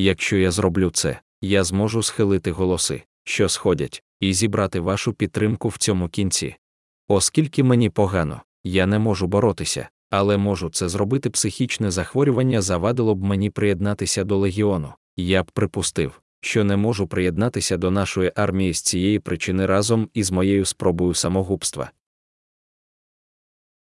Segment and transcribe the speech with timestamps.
[0.00, 5.76] Якщо я зроблю це, я зможу схилити голоси, що сходять, і зібрати вашу підтримку в
[5.76, 6.56] цьому кінці.
[7.08, 13.24] Оскільки мені погано, я не можу боротися, але можу це зробити психічне захворювання завадило б
[13.24, 14.92] мені приєднатися до легіону.
[15.16, 20.30] Я б припустив, що не можу приєднатися до нашої армії з цієї причини разом із
[20.30, 21.90] моєю спробою самогубства,